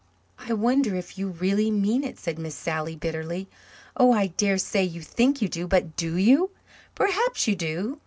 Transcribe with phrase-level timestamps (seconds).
[0.39, 3.47] "I wonder if you really mean it," said Miss Sally bitterly.
[3.95, 5.67] "Oh, I dare say you think you do.
[5.67, 6.49] But do you?
[6.95, 7.99] Perhaps you do.